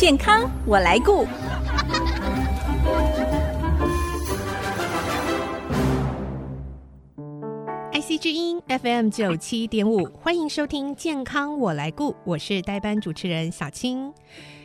[0.00, 1.26] 健康我来顾。
[7.92, 14.10] IC 之音 FM 九七点五，欢迎收听《健康我来顾》，我是代班主持人小青。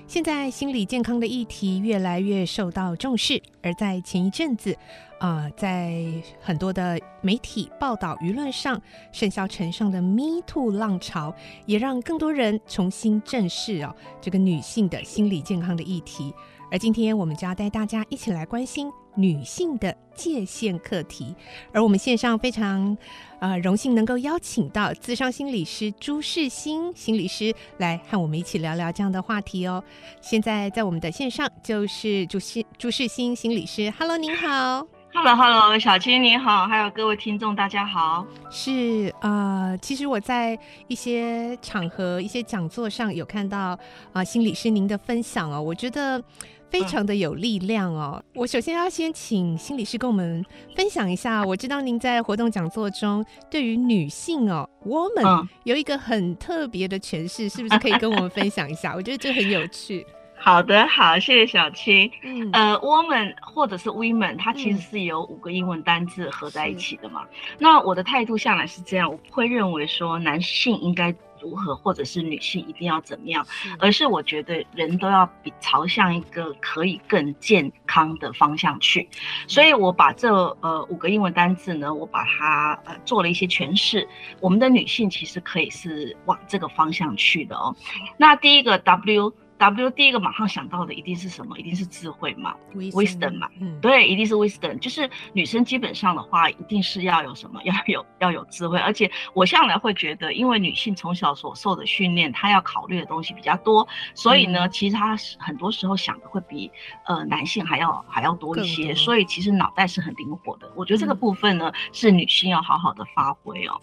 [0.07, 4.77] 现在心理健康的议题越来越受到重视，而在前一阵子，
[5.19, 6.05] 啊、在
[6.39, 8.79] 很多的媒体报道、舆论上
[9.11, 11.33] 甚嚣尘上的 “Me Too” 浪潮，
[11.65, 16.31] 也让更多人重新正视哦这个女性的心理健康的议题。
[16.71, 21.35] 而今天我们就要带大家一起来关心女性的界限课题，
[21.73, 22.97] 而我们线上非常。
[23.39, 29.83] 呃，荣幸能够邀请到资商心理师朱世新心理师来和我们一起聊聊这样的话题哦。
[30.19, 38.25] 现在在我们的线上就是朱世朱世新心理师，Hello，您好，Hello Hello，小青你好，还有各位听众大家好。
[38.49, 40.57] 是呃，其实我在
[40.87, 43.79] 一些场合、一些讲座上有看到啊、
[44.13, 46.23] 呃，心理师您的分享哦，我觉得。
[46.69, 48.21] 非常的有力量哦！
[48.33, 50.43] 我首先要先请心理师跟我们
[50.75, 51.43] 分享一下。
[51.43, 58.93] 我知道您在活动讲座中对于女性哦，woman 有一个很特别的诠释，是不是可以跟我们分享一下？
[58.95, 60.05] 我觉得这很有趣。
[60.37, 62.11] 好的，好，谢谢小青。
[62.21, 67.23] 嗯，呃，woman 或者是 women，它其实是由五个英文单字合在一起的嘛。
[67.57, 71.15] 那我的态度向来是这样，我不会认为说男性应该。
[71.39, 73.45] 如何，或者是女性一定要怎么样，
[73.79, 79.07] 而是我觉得人都要比朝向一个可以更健康的方向去，
[79.47, 84.07] 所以我把这呃五个英文单字呢，我把它呃做了一些诠释。
[84.39, 87.75] 我们的女性其实可以是往这个方向去的哦。
[88.17, 89.33] 那第一个 W。
[89.57, 91.57] W 第一个马上想到的一定是什么？
[91.57, 94.77] 一定是智慧嘛，wisdom 嘛，嗯，对，一定是 wisdom。
[94.79, 97.61] 就是女生基本上的话，一定是要有什么？
[97.63, 98.77] 要有要有智慧。
[98.79, 106.69] 而且我向来会觉得，因为女性从小所受的训练，她要考虑的东西比较多，所以呢，嗯、其实她很多时候想的会比
[107.05, 108.93] 呃男性还要还要多一些。
[108.93, 110.69] 所以其实脑袋是很灵活的。
[110.75, 113.79] 我觉得这个部分呢，嗯、是女性要好好的发挥哦。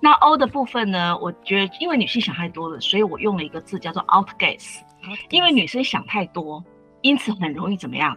[0.00, 4.80] 那 O 的部分呢，我觉得因为女性想太多了，所以我用了一个字叫做 outgaze。
[5.28, 6.64] 因为女生想太多，
[7.02, 8.16] 因此很容易怎么样？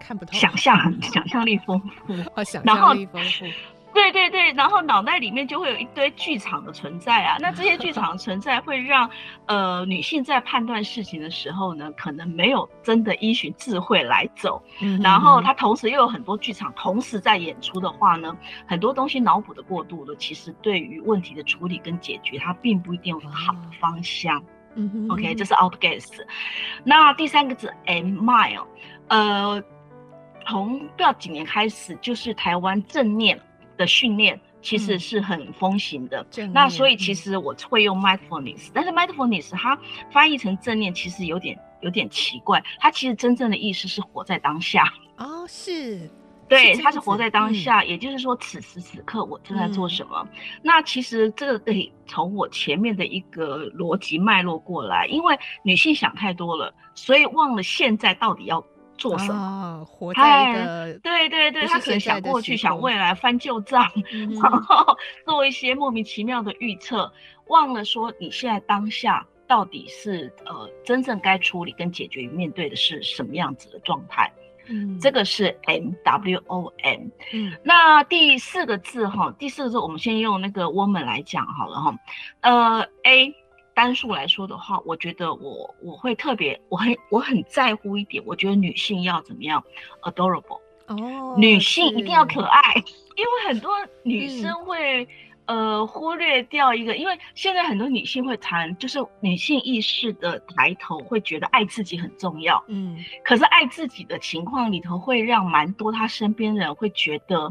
[0.00, 0.32] 看不透。
[0.32, 3.44] 想象很 想象力丰富，哦，想象力丰富。
[3.94, 7.36] 对对对，然后脑袋里面就会有一堆剧场的存在啊。
[7.40, 9.08] 那这些剧场的存在会让
[9.46, 14.62] 呃女性在判断事情的时候呢，可能没有真的依循智慧来走。
[14.82, 15.00] 嗯。
[15.00, 18.36] 然后她同时又有很多剧场同时在演出的话呢，
[18.66, 24.38] 很多东西脑补的过度了，其实对于问题的处理跟解决，它并不一定有个好的方向。
[24.38, 24.44] 嗯
[24.78, 26.24] 嗯哼，OK，这是 outgaze。
[26.84, 28.64] 那第三个字 admire，
[29.08, 29.60] 呃，
[30.46, 33.38] 从不知道几年开始，就是台湾正念
[33.76, 36.24] 的训练其实是很风行的。
[36.36, 39.76] 嗯、那所以其实我会用 mindfulness，但是 mindfulness 它
[40.12, 44.84] 翻译成正念其实有点有点奇怪，它其实真正的意思是活在当下。
[45.16, 46.08] 哦，是。
[46.48, 50.26] 对，他是活在当下，嗯、也就是说，此时此刻我正在做什么。
[50.32, 58.64] 嗯、那其实这个可以从我前面的一个逻辑脉络过来，因为女性想太多了，所以忘了现在到底要
[58.96, 59.34] 做什么。
[59.34, 67.12] 哦、活在一个对对对，她可能想过去，想未来，翻旧账，嗯、然后做一些莫名其妙的预测，
[67.48, 74.32] 忘了说你现在当下到底是呃真正该处理跟解决与面对的是什么样子的状态。
[74.68, 77.08] 嗯，这个是 M W O M。
[77.32, 81.98] 嗯，那第四个字哈，第四个字我们先用那个 woman 来讲好了哈。
[82.40, 83.34] 呃，A
[83.74, 89.62] 单数来说的话，我觉得我我会特别，我很我很在乎一点，我觉得女性要怎么样
[90.02, 90.60] ，adorable。
[90.86, 92.74] 哦，女性一定要可爱，
[93.16, 95.04] 因为很多女生会。
[95.04, 95.08] 嗯
[95.48, 102.62] 呃，忽略掉一个，因为现在很多女性会谈，就是女性意识的抬头，会觉得爱自己很重要。
[102.68, 107.50] 嗯，可是爱自己的情况里头，会让蛮多她身边人会觉得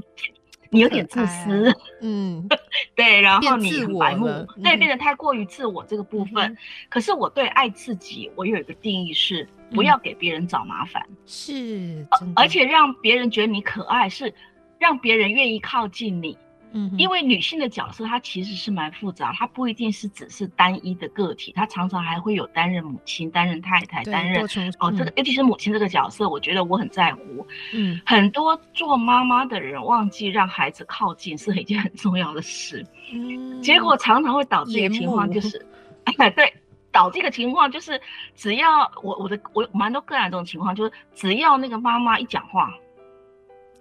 [0.70, 1.76] 你有点自私。
[2.02, 2.48] 嗯，
[2.96, 4.28] 对，然后你很白目，
[4.64, 6.52] 对，变得太过于自我这个部分。
[6.52, 6.58] 嗯、
[6.90, 11.04] 可是我对爱自己，我有一个定义是，不要给别人找麻烦。
[11.26, 14.32] 是、嗯，而且让别人觉得你可爱，是
[14.78, 16.38] 让别人愿意靠近你。
[16.74, 24.44] 嗯，因为女性的角色，她其实是蛮复杂，她不一定是只是单一的个体，她常常还会有担任母亲、担任太太、担任
[24.80, 27.48] 哦，这个尤其是母亲这个角色，我觉得我很在乎。
[27.74, 35.66] 嗯，很多做妈妈的人忘记让孩子靠近是一件很重要的事，嗯，结果常常会导致一个情况就是，
[36.04, 36.54] 哎， 对，
[36.92, 38.00] 导致一个情况就是，
[38.36, 42.74] 只要我我的我蛮多个案这种情况，就是只要那个妈妈一讲话。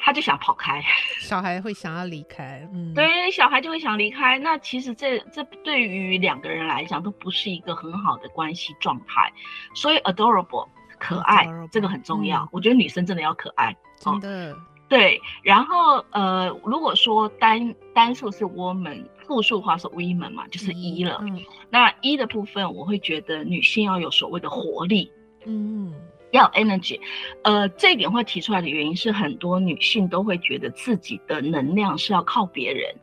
[0.06, 0.80] 他就想跑开，
[1.18, 4.38] 小孩会想要离开，嗯，对，小孩就会想离开。
[4.38, 9.32] 那其实这这对于两个人来讲都不是一个很好的关系状态。
[9.74, 10.68] 所以 adorable
[11.00, 14.52] 可爱这个很重要，嗯，我觉得女生真的要可爱，真的。
[14.52, 14.56] 哦，
[14.88, 21.18] 对，然后呃，如果说单单数是 woman，复数的话是 women 嘛，就是一了。
[21.22, 25.10] 嗯，那一的部分，我会觉得女性要有所谓的活力，
[25.46, 25.92] 嗯。
[26.36, 27.00] 要 energy，
[27.42, 32.94] 呃，这一点会提出来的原因是，很多女性都会觉得自己的能量是要靠别人，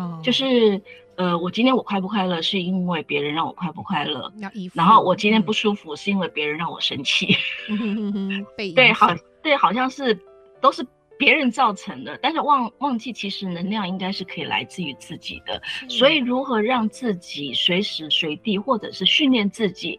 [0.00, 0.80] 哦，就是，
[1.16, 4.32] 呃，我今天我快不快乐是因为别人让我快不快乐，
[4.74, 7.36] 然后我今天不舒服是因为别人让我生气，
[7.68, 9.08] 嗯、 对，好，
[9.42, 10.18] 对，好像是
[10.60, 10.86] 都是
[11.18, 19.98] 别人造成的，但是忘忘记其实能量应该是可以来自于自己的，所以如何让自己随时随地或者是训练自己。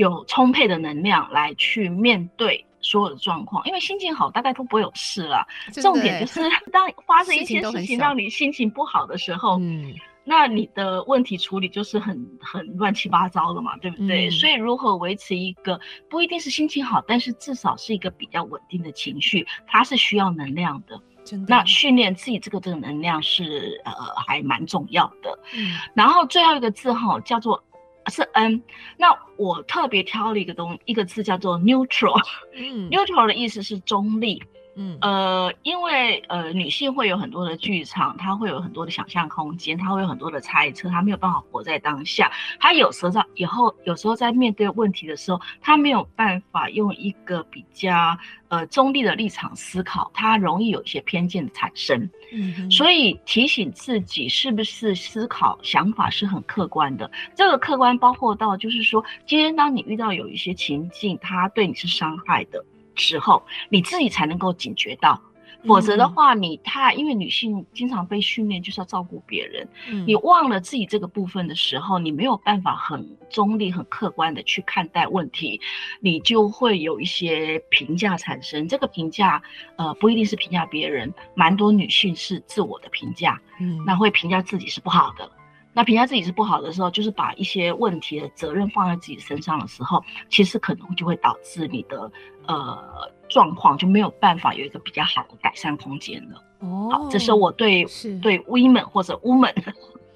[0.00, 5.46] 有充沛的能量来去面对所有的状况，因为心情好，大概都不会有事了。
[5.74, 6.40] 重点就是
[6.72, 9.94] 当发生一些事情让你心情不好的时候，嗯，
[10.24, 14.28] 那你的问题处理就是很很乱七八糟的嘛，对不对？
[14.28, 20.98] 嗯，所以如何维持一个不一定是心情好，但是至少是一个比较稳定的情绪，它是需要能量的。
[21.46, 23.92] 那训练自己这个这个能量是呃
[24.26, 25.38] 还蛮重要的。
[25.54, 27.62] 嗯，然后最后一个字哈叫做。
[28.06, 28.62] 是 N，
[28.96, 32.20] 那我特别挑了一个东一个字叫做 neutral，
[32.54, 34.42] 嗯， neutral 的意思是中立。
[34.76, 42.30] 嗯，呃，因为呃，女性会有很多的剧场，她会有很多的想象空间，她会有很多的猜测，她没有办法活在当下。
[42.58, 48.16] 她有时候在以后，有时候在面对问题的时候，她没有办法用一个比较
[48.48, 52.08] 呃中立的立场思考，她容易有一些偏见的产生。
[52.32, 57.10] 嗯，所以提醒自己是不是思考想法是很客观的。
[57.34, 62.64] 这个客观包括到就是说，今天当你遇到有一些情境，它对你是伤害的。
[62.94, 65.20] 时候你自己才能够警觉到，
[65.66, 75.60] 否则的话，你太因为女性经常被训练就是要照顾别人，嗯，你忘了自己这个部分的时候，你没有办法很中立、很客观的去看待问题，
[76.00, 78.66] 你就会有一些评价产生。
[78.66, 79.42] 这个评价，
[79.76, 85.30] 呃，不一定是评价别人，蛮多女性是自我的评价，嗯，那会评价自己是不好的。
[85.72, 92.10] 那评价自己是不好的时候，就是把一些问题的责任放在自己身上的时候，其实可能就会导致你的
[92.46, 96.42] 呃状况就没有办法有一个比较好的改善空间了。
[96.60, 97.84] 哦，好，这是我对
[98.20, 99.54] 对 women 或者 woman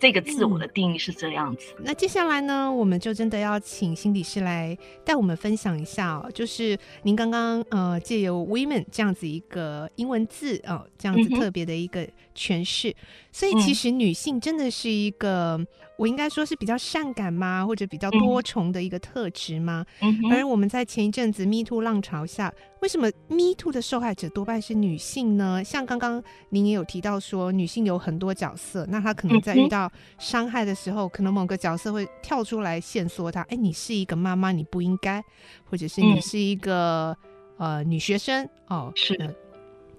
[0.05, 1.73] 这个字我的定义是这样子。
[1.79, 1.85] 嗯。
[1.87, 12.07] 那接下来呢，我们就真的要请心理师来带我们分享一下哦，就是您刚刚呃借由 women 这样子一个英文字哦，这样子特别的一个
[12.37, 12.91] 诠释。
[12.91, 12.95] 嗯
[13.35, 17.65] 所以其实女性真的是一个，嗯、我应该说是比较善感吗？
[17.65, 19.85] 或者比较多重的一个特质吗？
[20.01, 25.63] 嗯、而我们在前一阵子 Me Too 浪潮下，为什么 Me Too 的受害者多半是女性呢？
[25.63, 35.23] 像刚刚您也有提到说，女性有很多角色，那她可能在遇到伤害的时候，可能某个角色会跳出来线索她，哎，你是一个妈妈，你不应该，
[35.65, 37.17] 或者是你是一个、
[37.59, 39.35] 嗯、呃女学生哦，是的。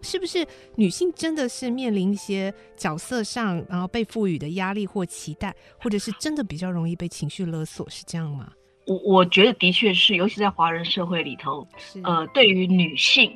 [0.05, 8.53] 是不是女性真的是面临一些角色上，然后被赋予的压力或期待，或者是真的比较容易被情绪勒索，是这样吗？
[8.85, 11.67] 我我觉得的确是，尤其在华人社会里头，
[12.03, 13.35] 呃，对于女性，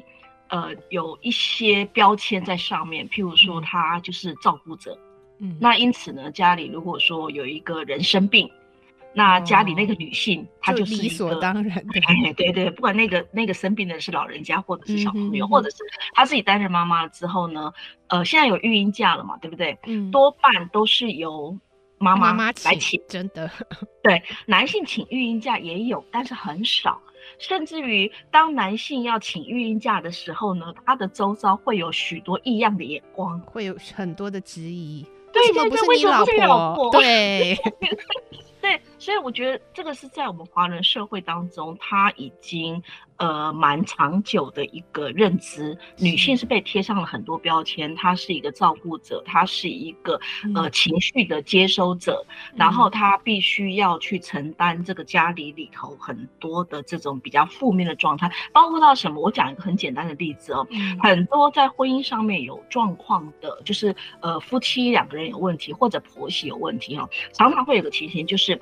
[0.50, 4.98] 呃，有一些标签在上面，譬如说她就是照顾者，
[5.40, 8.50] 嗯，那因此呢，家里如果说有一个人生病。
[9.14, 11.94] 那家里那个女性，哦、她就是理所当然的。
[12.38, 15.78] 对对对，不管那个那个生病的是老人家，或者是小朋友，嗯、或者是
[16.14, 17.74] 她自己担任妈妈了之后呢，
[18.08, 19.78] 呃，现在有育婴假了嘛，对不对？
[19.86, 21.58] 嗯，多半都是由
[21.98, 23.50] 妈妈来请，妈妈请真的。
[24.04, 27.02] 对，男性请育婴假也有，但是很少。
[27.38, 35.06] 甚至于当男性要请育婴假的时候呢，他的周遭会有许多异样的眼光，会有很多的质疑。
[35.32, 36.92] 对对对，为什么不是你老婆？
[36.92, 37.56] 对。
[39.00, 42.84] 所以我觉得这个是在我们华人社会当中，他已经。
[43.20, 46.50] 呃，蛮长久的一个认知，女性是。
[46.50, 50.20] 被贴上了很多标签，她是一个照顾者，她是一个
[50.56, 59.22] 呃情绪的接收者，嗯、然后她必须要去承担这个家里里头很多的这种比较负面的状态，包括到什么？
[59.22, 68.60] 我讲一个很简单的例子哦，嗯、很多在婚姻上面有状况的，就是呃夫妻两个人有问题，或者婆媳有问题哈、哦，常常会有个情形就是。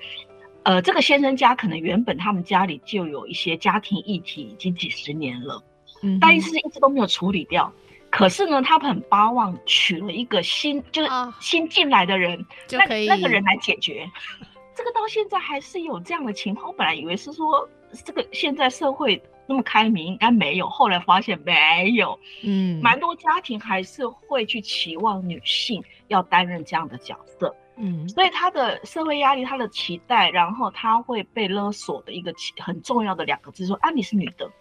[0.67, 5.63] 呃，这个先生家可能原本他们家里就有一些家庭议题，已经几十年了，
[6.01, 7.71] 嗯，但是一直都没有处理掉。
[8.09, 11.09] 可是呢，他们很巴望娶了一个新，就是
[11.39, 14.05] 新进来的人，那、哦、那个人来解决。
[14.75, 16.67] 这个到现在还是有这样的情况。
[16.67, 17.65] 我本来以为是说，
[18.03, 20.67] 这个现在社会那么开明，应该没有。
[20.67, 34.51] 后来发现没有，嗯，蛮多家庭还是会去期望女性要担任这样的角色，嗯，所以他的社会压力，他的期待，然后他会被勒索的一个很重要的两个字说啊，你是女的，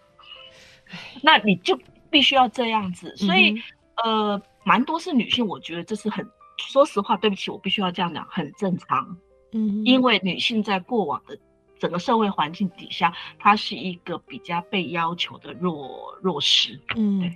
[1.23, 1.79] 那你就
[2.11, 3.17] 必须要这样子。
[3.17, 3.53] 所以，
[4.05, 6.25] 嗯、呃，蛮多是女性，我觉得这是很，
[6.59, 9.17] 说实话，对不起，我必须要这样讲，很正常，
[9.53, 11.39] 嗯，因为女性在过往的。
[11.79, 16.81] 整个社会环境底下，她是一个比较被要求的弱弱势。
[16.97, 17.35] 嗯，对，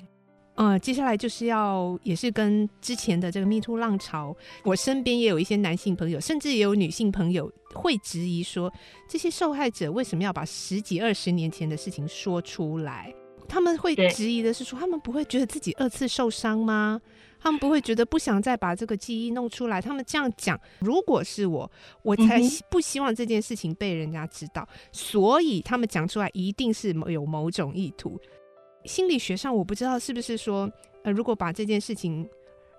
[0.60, 8.70] 呃，接下来就是要也是跟之前的这个 Me Too 浪潮，我身边也有一些男性朋友，甚至也有女性朋友会质疑说，
[9.08, 13.10] 这些受害者为什么要把十几二十年前的事情说出来？
[13.48, 17.00] 他们会质疑的是说，他们不会觉得自己二次受伤吗？
[17.40, 19.80] 他们不会觉得不想再把这个记忆弄出来。
[19.80, 22.38] 他们这样讲，如果是我，我才
[22.70, 24.68] 不希望这件事情被人家知道。
[24.70, 28.20] 嗯、所以他们讲出来一定是有某种意图。
[28.84, 30.70] 心理学上，我不知道是不是说，
[31.04, 32.28] 呃，如果把这件事情，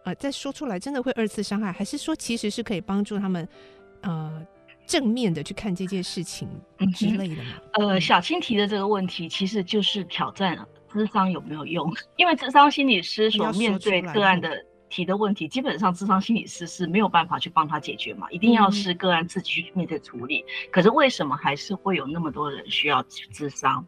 [0.04, 3.48] 呃，再说出来，真的会二次伤害，还是说其实是可以帮助他们，
[4.02, 4.46] 呃，
[4.88, 6.50] 正面的去看这件事情
[6.96, 7.52] 之类的吗？
[7.74, 10.68] 呃，小青提的这个问题，其实就是挑战了。
[10.92, 11.90] 咨商有没有用？
[12.18, 20.40] 因为智商心理师所面对个案的提的问题，基本上智商心理师是没有办法去帮他解决嘛，一定要是个案自己去面对处理。
[20.40, 23.86] 嗯、可是为什么还是会有那么多人需要智商？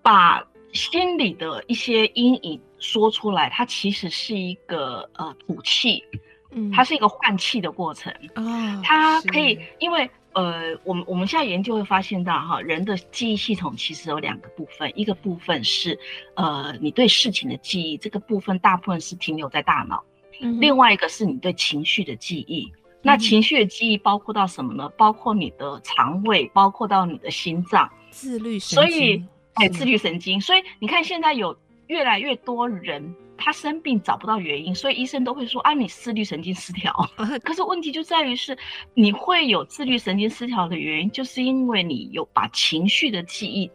[0.00, 0.40] 把
[0.72, 6.02] 心里的一些阴影说出来，它其实是一个呃吐气，
[6.50, 10.08] 嗯，它是一个换气的过程啊，它可以因为。
[10.34, 15.98] 呃，我们我们现在研究会发现到哈，人的记忆系统其实有两个部分，一个部分是
[16.34, 20.04] 呃你对事情的记忆，这个部分大部分是停留在大脑，
[20.40, 22.70] 嗯，另外一个是你对情绪的记忆。
[23.02, 24.88] 那情绪的记忆包括到什么呢？
[24.90, 28.76] 包括你的肠胃，包括到你的心脏，自律神经。
[28.76, 29.24] 所以，
[29.58, 30.40] 哎，自律神经。
[30.40, 33.14] 所以你看，现在有越来越多人。
[33.40, 36.92] 他生病找不到原因，所以医生都会说啊，你自律神经失调。
[37.44, 38.58] 可是问题就在于是，
[38.94, 43.70] 你会有自律神经失调的原因，就是因为你有把情绪的记忆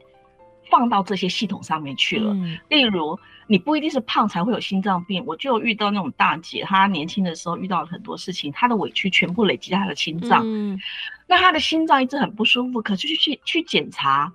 [0.69, 2.33] 放到这些系统上面去了。
[2.33, 10.41] 嗯、例如，你不一定是胖才会有心脏病，我就遇到那种大姐，她年轻的时候遇到了很多事情，她的委屈全部累积在她的心脏。
[10.43, 10.77] 嗯、
[11.25, 14.29] 那她的心脏一直很不舒服，可是去去去检查，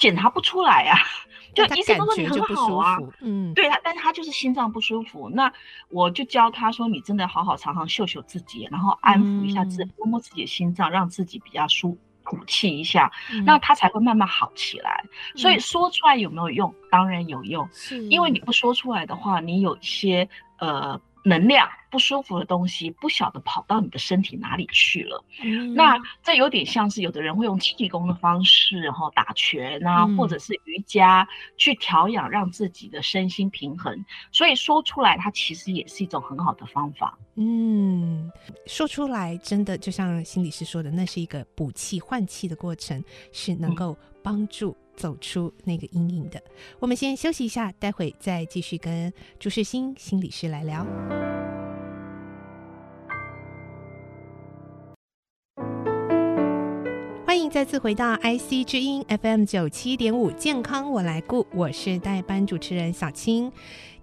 [0.00, 0.98] 检查不出来啊。
[1.52, 5.28] 就医生都说你很好啊，嗯，对他，但是他就是心脏不舒服。
[5.30, 5.52] 那
[5.88, 13.10] 我就教他说，你真的好好常常秀秀自己，然后安抚一下自己，摸摸自己的心脏，让自己比较舒吐气一下，
[13.44, 15.04] 那他才会慢慢好起来。
[15.34, 16.72] 所以说出来有没有用？
[16.88, 20.28] 当然有用，是因为你不说出来的话，你有一些
[20.58, 21.00] 呃。
[21.22, 34.04] 能量不舒服的东西不晓得跑到你的身体哪里去了，嗯、那这有点像是有的人会用气功的方式，然后打拳啊，嗯、或者是瑜伽去调养，让自己的身心平衡。
[34.30, 37.18] 所以说出来，它其实也是一种很好的方法。
[37.34, 38.30] 嗯，
[38.66, 44.76] 说出来真的就像心理师说的，那是一个补气换气的过程，是能够帮助。
[45.00, 46.38] 走出那个阴影的，
[46.78, 50.86] 我们先休息一下，待会再继续跟朱世新心理师来聊。
[57.26, 63.50] 欢迎再次回到 IC 之音 FM 九七点五，健康我来顾，我是代班主持人小青。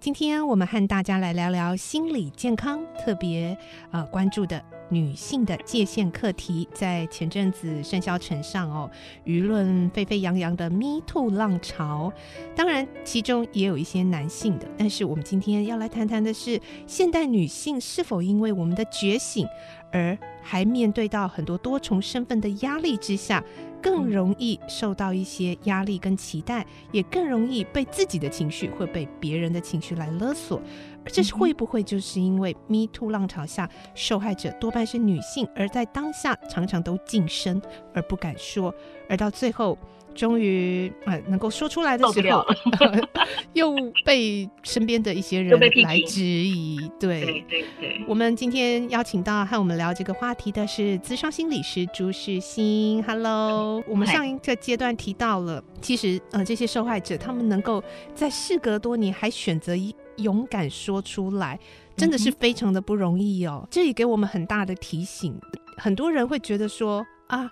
[0.00, 3.56] 今天我们和大家来聊聊心理健康，特别
[3.92, 4.77] 呃关注的。
[4.90, 8.90] 女性的界限课题，在前阵子甚嚣尘上哦，
[9.24, 12.12] 舆论沸沸扬扬的 Me Too 浪潮，
[12.56, 19.46] 当然其中也有一些男性的，但是我们今天要来谈谈的是，现代女性是否因为我们的觉醒，
[19.92, 23.42] 而还面对到很多多重身份的压力之下，
[23.82, 30.60] 更容易受到一些压力跟期待，也更容易被自己的情绪会被别人的情绪来勒索。
[31.06, 37.60] 这是会不会就是因为 Me Too 浪潮下，受害者多半是女性，而在当下常常都噤声
[37.94, 38.74] 而不敢说，
[39.08, 39.78] 而到最后
[40.18, 42.44] 终于呃能够说出来的时候，
[43.54, 43.72] 又
[44.04, 46.76] 被身边的一些人来质疑。
[46.98, 53.00] 对对对，对我们今天邀请到和我们聊这个话题的是资商心理师朱世新。
[53.04, 57.80] Hello，我们上一个阶段提到了，其实呃这些受害者他们能够
[58.12, 59.94] 在事隔多年还选择一。
[60.18, 61.56] 勇敢说出来，
[61.96, 63.64] 真的是非常的不容易哦。
[63.70, 65.40] 这也给我们很大的提醒。
[65.76, 67.48] 很多人会觉得说啊，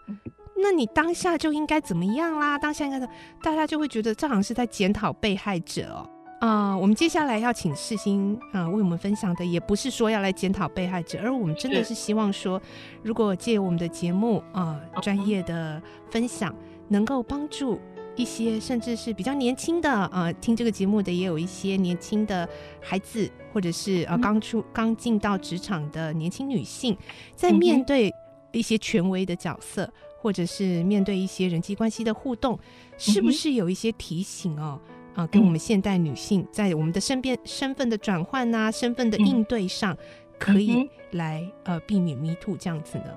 [0.62, 2.58] 那你当下就应该怎么样啦？
[2.58, 3.08] 当下应该的，
[3.42, 6.08] 大家就会觉得这好像是在检讨被害者哦。
[6.38, 12.60] 啊、呃，我们接下来要请世新啊、呃、为我们分享的，也不是说要来检讨被害者，而我们真的是希望说，
[13.02, 16.54] 如果借我们的节目啊、呃、专业的分享，
[16.88, 17.80] 能够帮助
[18.16, 22.46] 一些甚至是比较年轻的啊、呃，听这个节目的也有一些年轻的
[22.82, 26.96] 孩子，或者是呃刚出刚进到职场的年轻女性，
[27.34, 28.12] 在面对
[28.52, 29.90] 一些权威的角色，
[30.26, 32.58] 或者是面对一些人际关系的互动，
[32.98, 34.80] 是不是有一些提醒哦？
[35.14, 39.96] 啊、呃，跟我们现代女性在我们的身边身份的转换啊，身份的应对上，
[40.36, 43.16] 可以来呃避免 Me Too 这样子呢？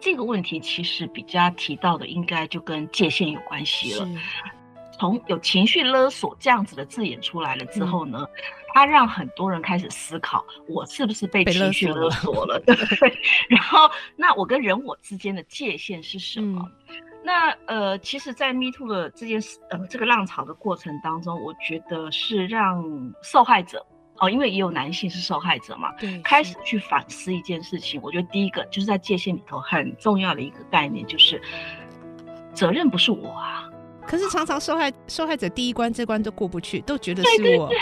[0.00, 4.08] 这个问题其实比较提到的，应该就跟界限有关系了。
[4.98, 8.26] 从有情绪勒索这样子的字眼出来了之后呢，
[8.76, 12.60] 它让很多人开始思考，我是不是被情绪勒索了？
[12.66, 12.76] 对。
[13.48, 16.62] 然后，那我跟人我之间的界限是什么？
[16.90, 22.84] 嗯、那呃，其实，在 Me Too 的这件事，呃，这个浪潮的过程当中，我觉得是让
[23.22, 23.82] 受害者。
[24.18, 27.98] 哦，因为也有男性是受害者嘛，对，开始去反思一件事情。
[28.02, 31.40] 我觉得第一个就是在界限里头很重要的一个概念，就是
[32.52, 33.65] 责任不是我啊。
[34.06, 37.38] 可是常常受害受害者第一关这关都过不去，都觉得是我。
[37.38, 37.78] 对对对，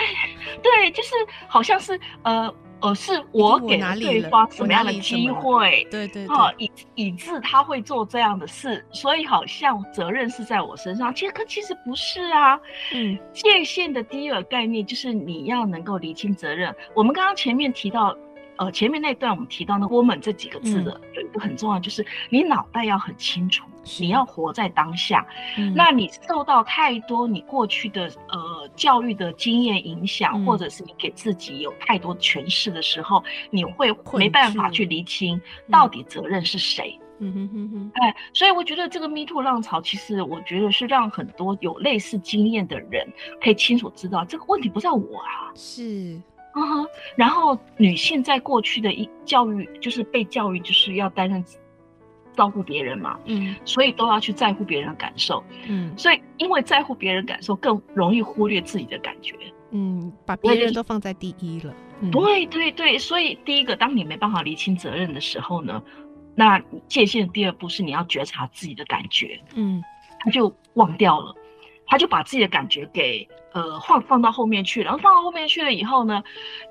[0.62, 1.11] 对，就是
[1.47, 2.54] 好像是呃。
[2.81, 5.87] 呃，是我给对方什么样的机会？
[5.90, 11.14] 对对，哦，以以致他会做这样的事，所以好像责任是在我身上。
[11.14, 12.61] 其实可其实不是啊。
[12.93, 16.75] 嗯，界限的第一个概念就是你要能够厘清责任。
[16.95, 18.14] 我们刚刚前面提到。
[18.57, 23.65] 呃，前面那段我们提到那 “woman” 这几个字的，有一个很重要，就是你脑袋要很清楚，
[23.99, 25.27] 你要活在当下。
[25.75, 36.99] 那你受到太多你过去的呃教育的经验影响，或者是你给自己有太多诠释的时候，你会没办法去厘清到底责任是谁。
[37.19, 37.91] 嗯哼哼哼。
[37.95, 43.07] 哎，所以我觉得这个 Me Too 浪潮，其实我觉得是让很多有类似经验的人
[43.41, 46.21] 可以清楚知道，这个问题不在我啊，是。
[46.55, 51.45] 嗯哼，然后女性在过去的一教育，就是被教育就是要担任
[52.37, 59.35] 照顾别人嘛，嗯，所以都要去在乎别人的感受，嗯，所以因为在乎别人感受，更容易忽略自己的感觉，
[59.71, 65.83] 嗯，把别人都放在第一了，嗯、对对对，所以第一个，当你没办法厘清责任的时候呢，
[66.35, 69.83] 那界限的第二步是你要觉察自己的感觉，嗯，
[70.21, 71.35] 他就忘掉了。
[71.87, 76.23] 他就把自己的感觉给呃放放到后面去，然后放到后面去了以后呢，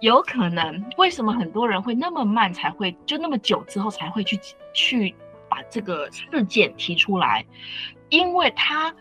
[0.01, 4.39] 有可能为什么很多人会那么慢才会就那么久之后才会去
[4.73, 5.13] 去
[5.49, 7.45] 把这个事件提出来？
[8.09, 8.91] 因为他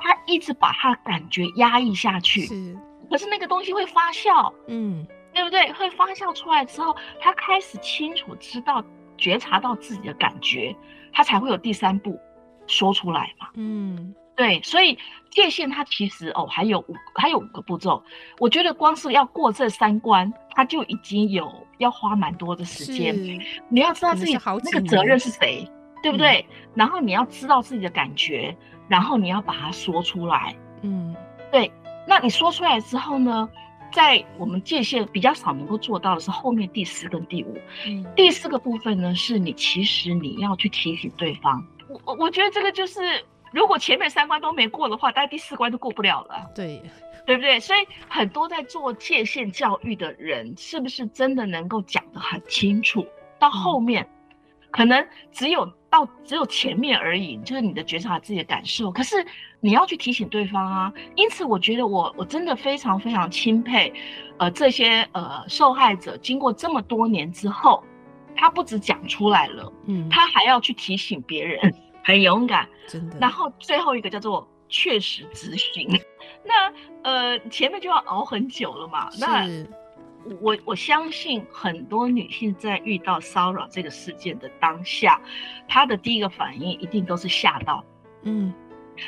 [0.00, 2.78] 他一直把他的感觉压抑下去，是，
[3.10, 5.72] 可是那个东西会发酵，嗯，对不对？
[5.72, 8.84] 会发酵出来之后，他开始清楚知道
[9.16, 10.74] 觉察到自己的感觉，
[11.12, 12.18] 他才会有第三步
[12.66, 14.14] 说出来嘛，嗯。
[14.38, 14.96] 对，所以
[15.30, 18.00] 界限它其实哦，还有五还有五个步骤。
[18.38, 23.16] 我觉得光是要过这三关，它就已经有要花蛮多的时间。
[23.68, 25.68] 你要知道自己那个责任是谁，
[26.04, 26.46] 对不对？
[26.48, 26.70] 嗯。
[26.76, 30.54] 然后你要知道自己的感觉，然后你要把它说出来。
[30.82, 31.16] 嗯，
[31.50, 31.68] 对。
[32.06, 33.48] 那你说出来之后呢，
[33.92, 37.58] 在我们界限比较少能够做到的是后面第四跟第五。
[37.88, 41.66] 嗯，第四个部分呢，是你其实你要去提醒对方。
[41.88, 43.02] 我我我觉得这个就是。
[43.52, 46.50] 如果前面三关都没过的话，大概第四关都过不了了。
[46.54, 46.82] 对，
[47.26, 47.58] 对不对？
[47.60, 53.06] 所以很多在做界限教育的人，是不是真的能够讲得很清楚？
[53.38, 54.36] 到后面，嗯、
[54.70, 58.90] 可能只有到只有前面而已，就是你的觉察自己的感受。
[58.90, 59.24] 可是
[59.60, 60.92] 你要去提醒对方啊。
[61.16, 63.92] 因此，我觉得我我真的非常非常钦佩，
[64.38, 67.82] 呃，这些呃受害者经过这么多年之后，
[68.36, 71.74] 他不止讲出来了，嗯，他还要去提醒别人。
[72.08, 73.18] 很勇敢，真的。
[73.20, 75.86] 然后最后一个叫做确实执行。
[76.42, 79.10] 那呃，前面就要熬很久了嘛。
[79.10, 79.20] 是。
[79.20, 79.46] 那
[80.40, 85.20] 我我相信很多女性在遇到骚扰这个事件的当下，
[85.68, 87.84] 她的第一个反应一定都是吓到。
[88.22, 88.54] 嗯。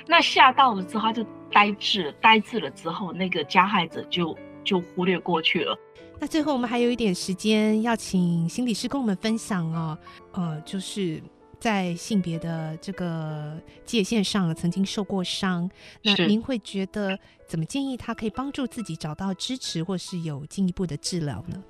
[0.07, 5.75] 那吓到了之后，她就呆滞了，呆滞了之后，那个加害者就就忽略过去了。
[6.19, 9.97] 那最后我们还有一点时间，要请心理师跟我们分享哦。
[10.33, 11.23] 呃，就是。
[11.61, 15.71] 在性别的这个界限上，曾经受过伤，
[16.03, 21.63] 那您会觉得怎么建议他可以帮助自己找到支持，或是有进一步的治疗呢？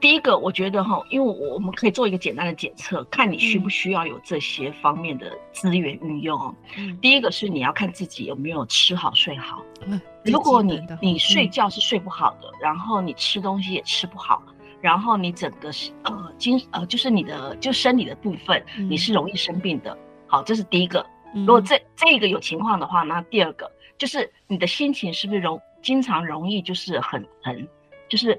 [0.00, 6.54] 第一个，我觉得哈，因为我们可以做一个简单的检测，看你需不需要有这些方面的资源运用。
[6.78, 9.60] 嗯，第一个是你要看自己有没有吃好睡好。
[9.84, 14.42] 嗯，如果你你睡觉是睡不好的，嗯，然后你吃东西也吃不好。
[14.80, 19.92] 然后你整个是呃精呃就是你的就生理的部分，你是容易生病的。
[19.92, 21.04] 嗯、好，这是第一个。
[21.32, 27.68] 如果这这个有情况的话，那第二个就是你的心情是不是容经常容易就是很很
[28.08, 28.36] 就是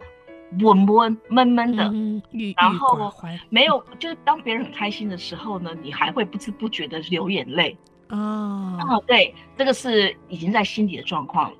[0.59, 2.21] 闷闷闷闷的，嗯、
[2.57, 3.09] 然后
[3.49, 7.77] 没有就是当别人很开心的时候呢，你还会不知不觉的流眼泪。
[8.09, 11.53] 哦，哦，对，这个是已经在心理的状况。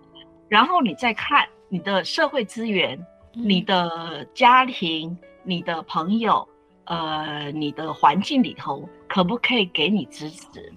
[0.50, 6.48] 然后你再看你的社会资源、嗯、你的家庭、你的朋友，
[6.86, 10.74] 呃，你的环境里头，可不可以给你支持？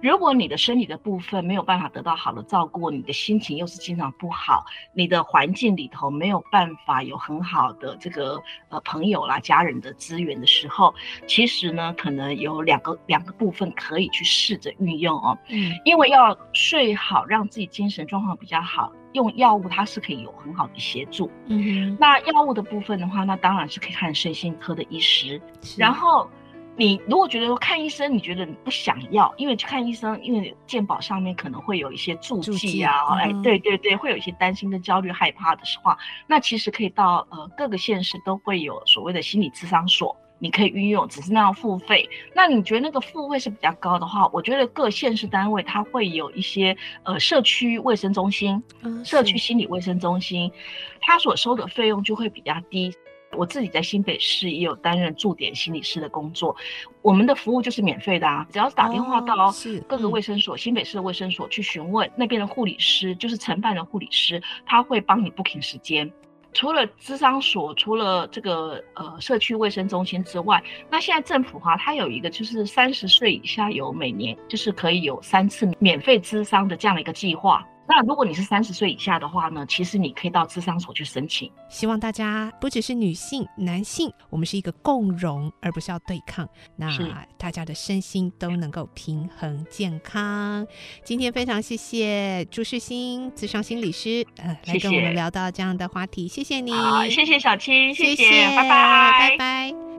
[0.00, 10.94] 如果你的生理的部分没有办法得到好的照顾，你的心情又是经常不好，你的环境里头没有办法有很好的这个呃朋友啦、家人的资源的时候，
[11.26, 15.36] 其实呢，可能有两个两个部分可以去试着运用哦。
[15.48, 21.28] 嗯，因为要睡好，让自己精神状况比较好，用药物它是可以有很好的协助。
[21.46, 25.42] 嗯，那药物的部分的话，那当然是可以看身心科的医师，
[25.76, 26.28] 然后。
[26.76, 35.96] 你如果觉得说看医生，你觉得你不想要，因为去看医生，因为健保上面可能会有一些注记啊，哎，对对对，会有一些担心跟焦虑、害怕的话，
[36.26, 42.06] 那其实可以到呃各个县市都会有所谓的心理咨商所，你可以运用，只是那样付费。
[42.34, 48.62] 那你觉得那个付费是比较高的话，我觉得各县市单位它会有一些呃社区卫生中心、
[49.02, 50.52] 社区心理卫生中心，
[51.00, 52.94] 它所收的费用就会比较低。
[53.32, 56.54] 我自己在新北市也有担任驻点心理师的工作，
[57.00, 59.52] 我们的服务就是免费的啊，只要是打电话到
[59.88, 66.12] 各个卫生所，新北市的卫生所去询问那边的护理师，就是承办的护理师，他会帮你 booking 时间。
[66.54, 77.66] 除了咨商所，除了这个呃社区卫生中心之外，那现在政府哈，它有一个就是三十岁以下有每年就是可以有三次免费咨商的这样的一个计划。
[77.86, 81.50] 那如果你是三十岁以下的话呢，其实你可以到智商所去申请。
[81.68, 86.48] 希望大家不只是女性、男性，我们是一个共荣，而不是要对抗。
[86.76, 86.88] 那
[87.36, 90.66] 大家的身心都能够平衡健康。
[91.04, 96.26] 今天非常谢谢朱世新智商心理师，呃，来跟我们聊到这样的话题。
[96.26, 96.72] 谢谢你，
[97.10, 99.93] 谢谢小青，谢谢拜拜，拜拜。